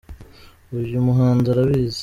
Uyu 0.79 0.99
muhanzi 1.07 1.47
arabizi 1.53 1.99